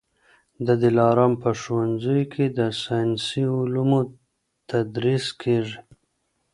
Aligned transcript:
د 0.65 0.67
دلارام 0.83 1.33
په 1.41 1.49
ښوونځیو 1.59 2.21
کي 2.33 2.45
د 2.57 2.59
ساینسي 2.83 3.43
علومو 3.57 4.01
تدریس 4.69 5.25
کېږي 5.41 5.79